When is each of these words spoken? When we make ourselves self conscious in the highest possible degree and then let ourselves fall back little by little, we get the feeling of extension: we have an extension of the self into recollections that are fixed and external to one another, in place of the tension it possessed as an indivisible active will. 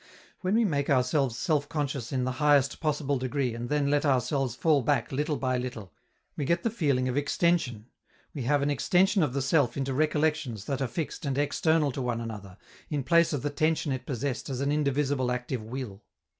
When 0.39 0.55
we 0.55 0.65
make 0.65 0.89
ourselves 0.89 1.37
self 1.37 1.69
conscious 1.69 2.11
in 2.11 2.23
the 2.23 2.31
highest 2.41 2.79
possible 2.79 3.19
degree 3.19 3.53
and 3.53 3.69
then 3.69 3.91
let 3.91 4.03
ourselves 4.03 4.55
fall 4.55 4.81
back 4.81 5.11
little 5.11 5.37
by 5.37 5.59
little, 5.59 5.93
we 6.35 6.43
get 6.43 6.63
the 6.63 6.71
feeling 6.71 7.07
of 7.07 7.15
extension: 7.15 7.85
we 8.33 8.41
have 8.41 8.63
an 8.63 8.71
extension 8.71 9.21
of 9.21 9.33
the 9.33 9.43
self 9.43 9.77
into 9.77 9.93
recollections 9.93 10.65
that 10.65 10.81
are 10.81 10.87
fixed 10.87 11.23
and 11.23 11.37
external 11.37 11.91
to 11.91 12.01
one 12.01 12.19
another, 12.19 12.57
in 12.89 13.03
place 13.03 13.31
of 13.31 13.43
the 13.43 13.51
tension 13.51 13.91
it 13.91 14.07
possessed 14.07 14.49
as 14.49 14.59
an 14.59 14.71
indivisible 14.71 15.31
active 15.31 15.61
will. 15.61 16.01